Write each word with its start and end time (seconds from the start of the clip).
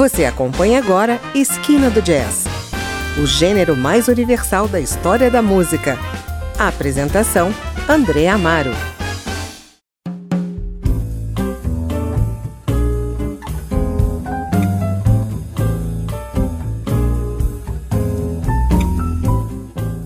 Você 0.00 0.24
acompanha 0.24 0.78
agora 0.78 1.20
Esquina 1.34 1.90
do 1.90 2.00
Jazz, 2.00 2.46
o 3.22 3.26
gênero 3.26 3.76
mais 3.76 4.08
universal 4.08 4.66
da 4.66 4.80
história 4.80 5.30
da 5.30 5.42
música. 5.42 5.98
A 6.58 6.68
apresentação: 6.68 7.52
André 7.86 8.26
Amaro. 8.26 8.70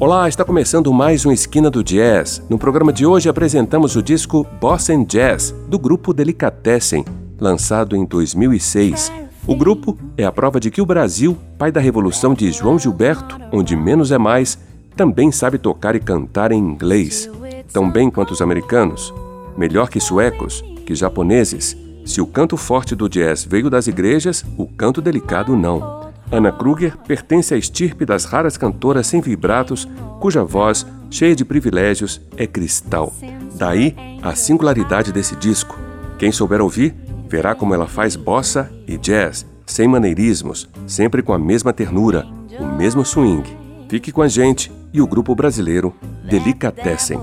Olá, 0.00 0.26
está 0.26 0.42
começando 0.42 0.90
mais 0.90 1.26
um 1.26 1.32
Esquina 1.32 1.70
do 1.70 1.84
Jazz. 1.84 2.42
No 2.48 2.56
programa 2.58 2.94
de 2.94 3.04
hoje 3.04 3.28
apresentamos 3.28 3.94
o 3.94 4.02
disco 4.02 4.46
Bossa 4.58 4.96
Jazz, 5.04 5.54
do 5.68 5.78
grupo 5.78 6.14
Delicatessen, 6.14 7.04
lançado 7.38 7.94
em 7.94 8.06
2006. 8.06 9.31
O 9.44 9.56
grupo 9.56 9.98
é 10.16 10.24
a 10.24 10.30
prova 10.30 10.60
de 10.60 10.70
que 10.70 10.80
o 10.80 10.86
Brasil, 10.86 11.36
pai 11.58 11.72
da 11.72 11.80
revolução 11.80 12.32
de 12.32 12.52
João 12.52 12.78
Gilberto, 12.78 13.40
onde 13.50 13.74
menos 13.74 14.12
é 14.12 14.18
mais, 14.18 14.56
também 14.94 15.32
sabe 15.32 15.58
tocar 15.58 15.96
e 15.96 16.00
cantar 16.00 16.52
em 16.52 16.58
inglês, 16.58 17.28
tão 17.72 17.90
bem 17.90 18.08
quanto 18.08 18.30
os 18.30 18.40
americanos, 18.40 19.12
melhor 19.56 19.88
que 19.88 19.98
suecos, 19.98 20.62
que 20.86 20.94
japoneses. 20.94 21.76
Se 22.04 22.20
o 22.20 22.26
canto 22.26 22.56
forte 22.56 22.94
do 22.94 23.08
jazz 23.08 23.44
veio 23.44 23.68
das 23.68 23.88
igrejas, 23.88 24.44
o 24.56 24.66
canto 24.66 25.02
delicado 25.02 25.56
não. 25.56 26.12
Anna 26.30 26.52
Kruger 26.52 26.96
pertence 26.98 27.52
à 27.52 27.56
estirpe 27.56 28.06
das 28.06 28.24
raras 28.24 28.56
cantoras 28.56 29.08
sem 29.08 29.20
vibratos, 29.20 29.88
cuja 30.20 30.44
voz, 30.44 30.86
cheia 31.10 31.34
de 31.34 31.44
privilégios, 31.44 32.20
é 32.36 32.46
cristal. 32.46 33.12
Daí 33.56 33.96
a 34.22 34.36
singularidade 34.36 35.12
desse 35.12 35.34
disco. 35.34 35.76
Quem 36.16 36.30
souber 36.30 36.60
ouvir, 36.60 36.94
verá 37.32 37.54
como 37.54 37.72
ela 37.72 37.86
faz 37.86 38.14
bossa 38.14 38.70
e 38.86 38.98
jazz, 38.98 39.46
sem 39.64 39.88
maneirismos, 39.88 40.68
sempre 40.86 41.22
com 41.22 41.32
a 41.32 41.38
mesma 41.38 41.72
ternura, 41.72 42.26
o 42.60 42.76
mesmo 42.76 43.06
swing. 43.06 43.42
Fique 43.88 44.12
com 44.12 44.20
a 44.20 44.28
gente 44.28 44.70
e 44.92 45.00
o 45.00 45.06
grupo 45.06 45.34
brasileiro 45.34 45.94
Delicatessen. 46.28 47.18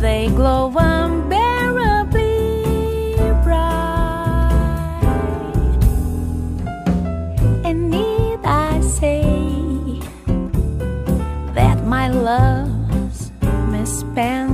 They 0.00 0.28
glow 0.30 0.68
love's 12.28 13.30
misspent, 13.70 14.47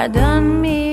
I 0.00 0.08
done 0.08 0.62
me 0.62 0.89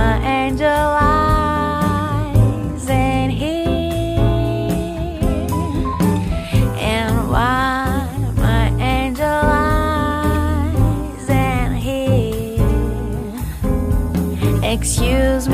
my 0.00 0.14
angel 0.42 0.66
here. 3.30 4.18
And 6.92 7.12
why 7.30 8.08
my 8.36 8.66
angel 8.80 9.40
here? 11.76 12.58
Excuse 14.62 15.44
me 15.48 15.53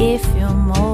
if 0.00 0.24
you're 0.36 0.54
more 0.54 0.87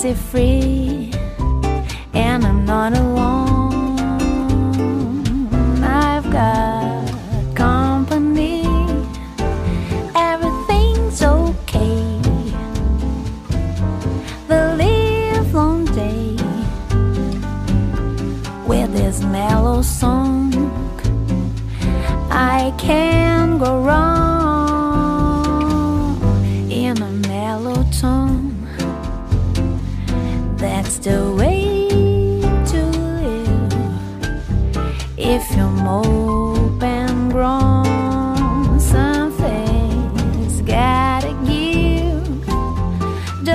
fancy 0.00 0.14
free, 0.14 1.10
and 2.14 2.44
I'm 2.44 2.64
not 2.64 2.96
alone. 2.96 3.37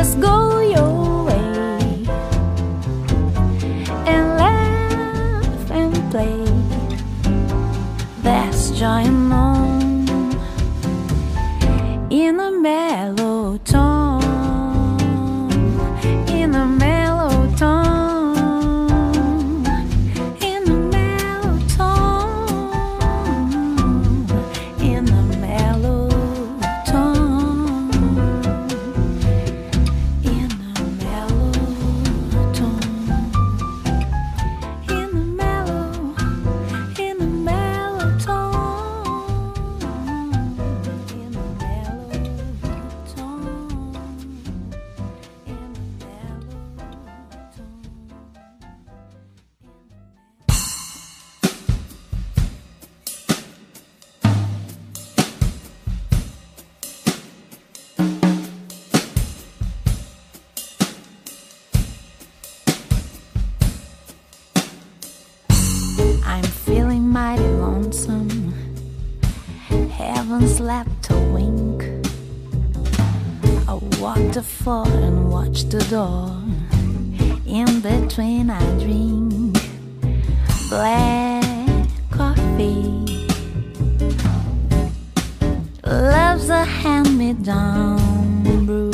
just 0.03 0.19
go 0.19 0.52
door. 75.93 76.35
In 77.45 77.79
between, 77.81 78.49
I 78.49 78.59
drink 78.81 79.53
black 80.67 81.87
coffee. 82.09 83.27
Love's 85.85 86.49
a 86.49 86.65
hand 86.65 87.15
me 87.15 87.33
down 87.33 88.65
brew. 88.65 88.91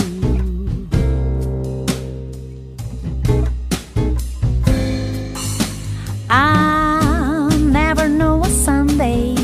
I'll 6.29 7.49
never 7.79 8.09
know 8.09 8.43
a 8.43 8.49
Sunday. 8.49 9.35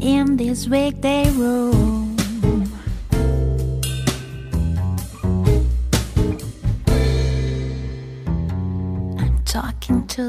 In 0.00 0.36
this 0.36 0.66
weekday 0.66 1.30
world. 1.38 1.77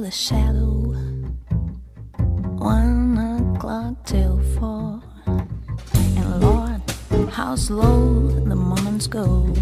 the 0.01 0.11
shadow. 0.11 0.93
One 2.57 3.17
o'clock 3.17 3.95
till 4.05 4.39
four. 4.57 5.01
And 5.25 6.41
Lord, 6.41 6.81
how 7.31 7.55
slow 7.55 8.27
the 8.27 8.55
moments 8.55 9.07
go. 9.07 9.53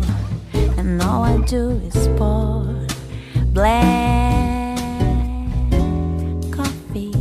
And 0.53 1.01
all 1.01 1.23
I 1.23 1.37
do 1.45 1.81
is 1.85 2.07
pour 2.17 2.65
black 3.53 4.77
coffee. 6.51 7.13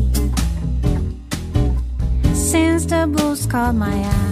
Since 2.35 2.87
the 2.87 3.07
blues 3.11 3.47
caught 3.47 3.75
my 3.75 3.95
eye. 3.95 4.26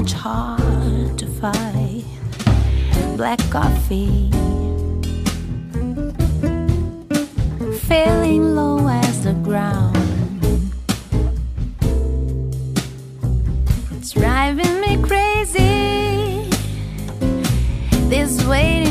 much 0.00 0.12
hard 0.12 1.18
to 1.18 1.26
find 1.26 2.02
black 3.18 3.38
coffee. 3.50 4.30
Feeling 7.86 8.54
low 8.54 8.88
as 8.88 9.24
the 9.24 9.34
ground. 9.44 9.96
It's 13.98 14.12
driving 14.12 14.80
me 14.80 15.02
crazy. 15.02 16.48
This 18.08 18.42
waiting. 18.46 18.89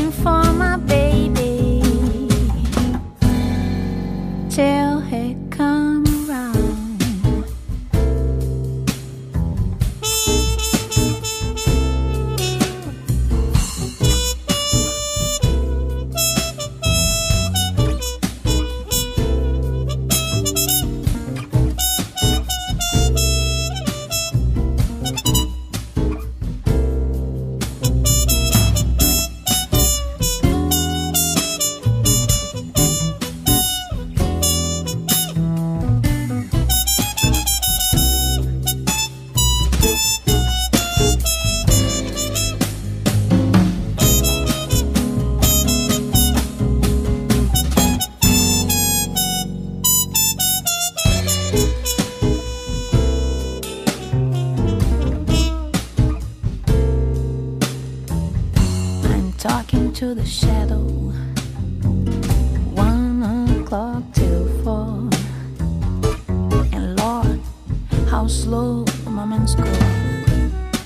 slow, 68.30 68.84
moments 69.06 69.56
go, 69.56 69.64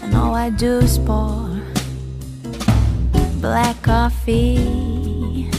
and 0.02 0.16
all 0.16 0.34
I 0.34 0.48
do 0.48 0.78
is 0.78 0.98
pour 0.98 1.50
black 3.40 3.82
coffee. 3.82 5.50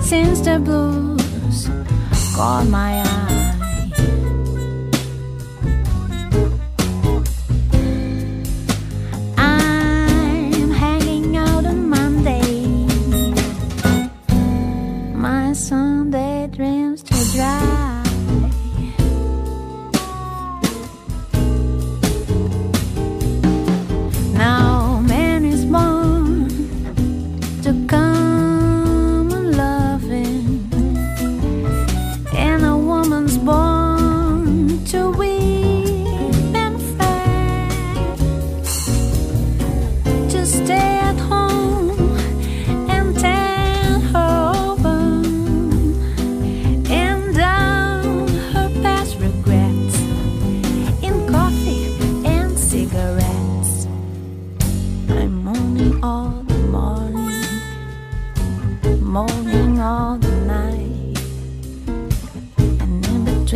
Since 0.00 0.40
the 0.40 0.58
blues 0.58 1.68
caught 2.34 2.66
my 2.68 3.02
eye. 3.02 3.15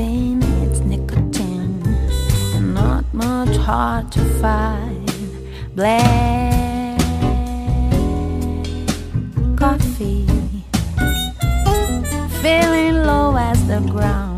strain, 0.00 0.42
it's 0.62 0.80
nicotine. 0.80 1.82
And 2.54 2.74
not 2.74 3.04
much 3.12 3.56
hard 3.56 4.10
to 4.12 4.20
find. 4.40 5.06
Black 5.74 6.98
coffee, 9.56 10.26
feeling 12.42 12.94
low 13.10 13.36
as 13.36 13.66
the 13.66 13.80
ground. 13.92 14.29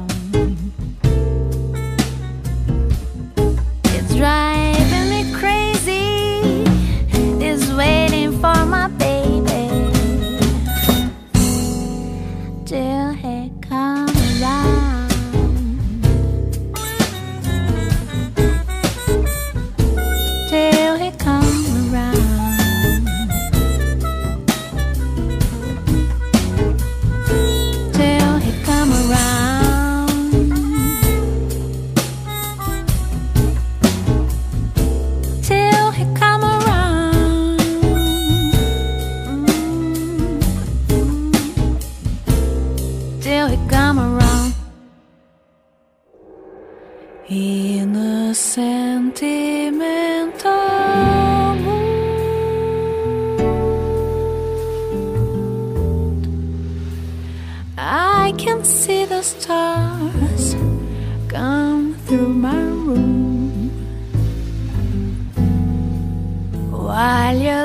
while 67.03 67.37
you're 67.37 67.62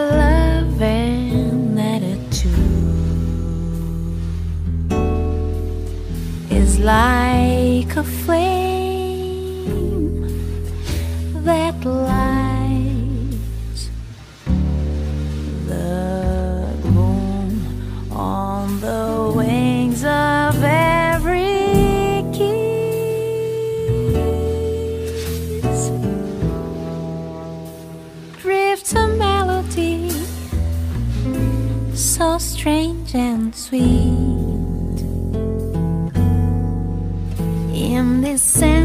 reminiscent 38.27 38.76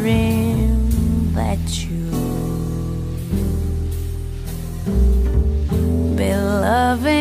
dream 0.00 1.34
that 1.34 1.84
you 1.84 2.10
be 6.16 6.34
loving. 6.34 7.19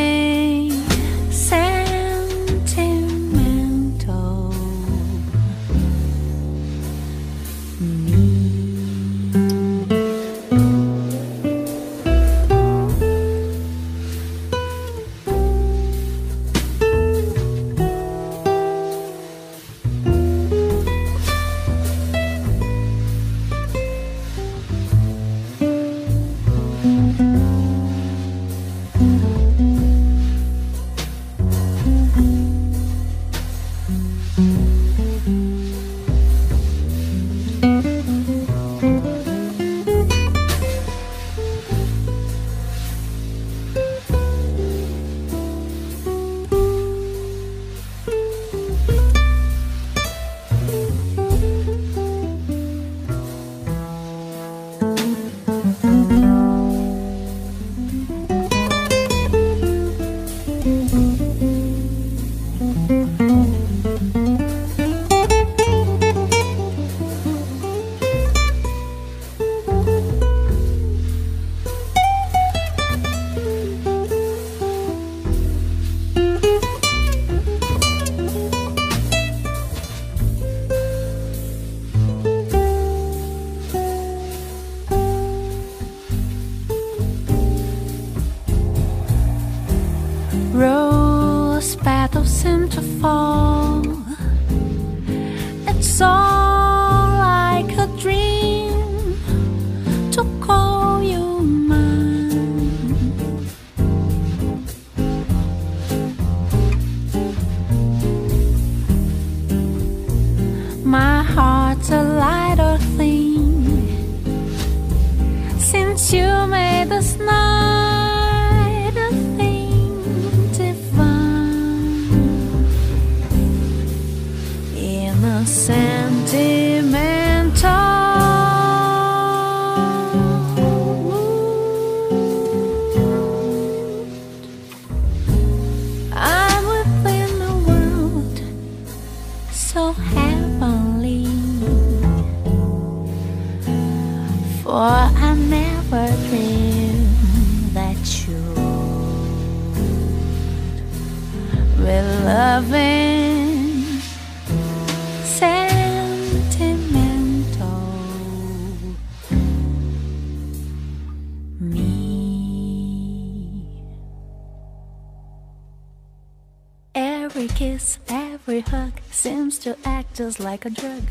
kiss, 167.59 167.99
every 168.07 168.61
hug 168.61 168.93
seems 169.11 169.59
to 169.59 169.75
act 169.83 170.15
just 170.15 170.39
like 170.39 170.63
a 170.63 170.69
drug. 170.69 171.03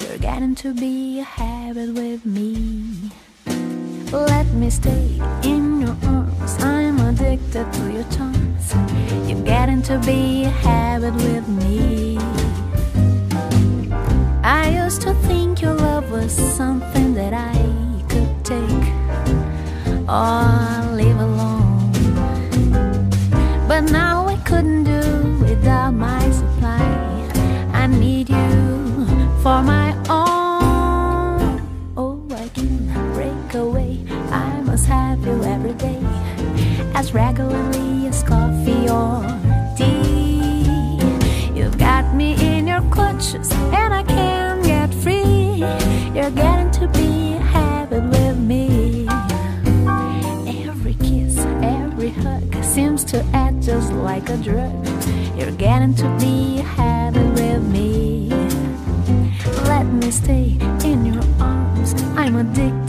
You're 0.00 0.16
getting 0.16 0.54
to 0.64 0.72
be 0.72 1.20
a 1.20 1.24
habit 1.24 1.92
with 1.92 2.24
me. 2.24 3.10
Let 4.10 4.46
me 4.54 4.70
stay 4.70 5.20
in 5.42 5.82
your 5.82 5.94
arms. 6.04 6.56
I'm 6.64 6.98
addicted 7.00 7.70
to 7.70 7.92
your 7.92 8.08
charms. 8.14 8.66
You're 9.28 9.44
getting 9.44 9.82
to 9.82 9.98
be 9.98 10.44
a 10.44 10.48
habit 10.48 11.12
with 11.16 11.46
me. 11.46 12.16
I 14.42 14.70
used 14.82 15.02
to 15.02 15.12
think 15.28 15.60
your 15.60 15.74
love 15.74 16.10
was 16.10 16.32
something 16.32 17.12
that 17.12 17.34
I 17.34 17.58
could 18.08 18.32
take 18.42 18.86
oh, 20.08 20.88
or 20.88 20.96
leave 20.96 21.27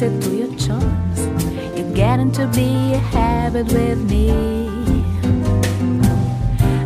attracted 0.01 0.21
to 0.21 0.35
your 0.35 0.55
charms. 0.57 1.19
You're 1.77 1.93
getting 1.93 2.31
to 2.33 2.47
be 2.47 2.93
a 2.93 2.97
habit 2.97 3.67
with 3.73 4.09
me. 4.09 4.31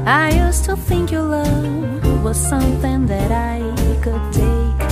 I 0.06 0.32
used 0.46 0.66
to 0.66 0.76
think 0.76 1.12
your 1.12 1.22
love 1.22 2.24
was 2.24 2.38
something 2.38 3.06
that 3.08 3.32
I 3.32 3.60
could 4.02 4.34
take 4.34 4.90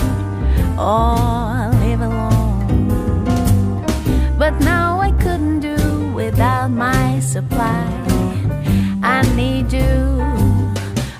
all 0.77 1.71
live 1.81 2.01
alone. 2.01 3.83
But 4.37 4.59
now 4.59 4.99
I 4.99 5.11
couldn't 5.11 5.59
do 5.59 6.11
without 6.13 6.69
my 6.69 7.19
supply. 7.19 7.87
I 9.03 9.21
need 9.35 9.73
you 9.73 10.21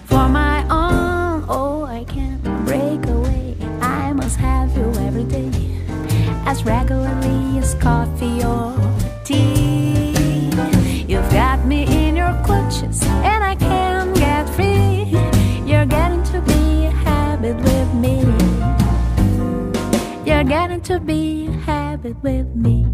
for 0.05 0.29
my 0.29 0.60
as 6.51 6.65
regularly 6.65 7.59
as 7.59 7.75
coffee 7.75 8.43
or 8.43 8.75
tea. 9.23 10.11
You've 11.07 11.31
got 11.31 11.65
me 11.65 11.83
in 11.87 12.17
your 12.17 12.35
clutches, 12.43 13.01
and 13.23 13.41
I 13.41 13.55
can't 13.55 14.13
get 14.15 14.49
free. 14.49 15.15
You're 15.65 15.85
getting 15.85 16.23
to 16.23 16.41
be 16.41 16.87
a 16.87 16.91
habit 16.91 17.55
with 17.55 17.93
me. 17.93 18.15
You're 20.25 20.43
getting 20.43 20.81
to 20.81 20.99
be 20.99 21.47
a 21.47 21.51
habit 21.65 22.17
with 22.21 22.53
me. 22.53 22.85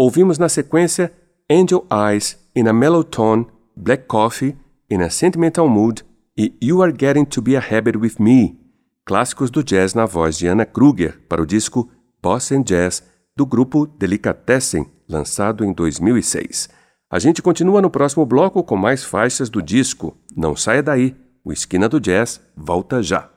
Ouvimos 0.00 0.38
na 0.38 0.48
sequência 0.48 1.12
Angel 1.50 1.84
Eyes 1.90 2.36
in 2.54 2.66
a 2.66 2.72
Mellow 2.72 3.02
Tone, 3.02 3.44
Black 3.76 4.08
Coffee 4.08 4.56
in 4.88 5.02
a 5.02 5.10
Sentimental 5.10 5.68
Mood 5.68 6.02
e 6.34 6.52
You 6.60 6.80
Are 6.80 6.92
Getting 6.92 7.26
to 7.26 7.42
Be 7.42 7.56
a 7.56 7.60
Habit 7.60 7.96
with 7.96 8.18
Me, 8.18 8.57
clássicos 9.08 9.50
do 9.50 9.64
jazz 9.64 9.94
na 9.94 10.04
voz 10.04 10.36
de 10.36 10.46
Anna 10.46 10.66
Kruger 10.66 11.18
para 11.26 11.40
o 11.40 11.46
disco 11.46 11.90
Boss 12.22 12.52
and 12.52 12.60
Jazz 12.60 13.02
do 13.34 13.46
grupo 13.46 13.86
Delicatessen, 13.86 14.86
lançado 15.08 15.64
em 15.64 15.72
2006. 15.72 16.68
A 17.10 17.18
gente 17.18 17.40
continua 17.40 17.80
no 17.80 17.88
próximo 17.88 18.26
bloco 18.26 18.62
com 18.62 18.76
mais 18.76 19.02
faixas 19.02 19.48
do 19.48 19.62
disco. 19.62 20.14
Não 20.36 20.54
saia 20.54 20.82
daí, 20.82 21.16
o 21.42 21.50
Esquina 21.50 21.88
do 21.88 21.98
Jazz 21.98 22.38
volta 22.54 23.02
já. 23.02 23.30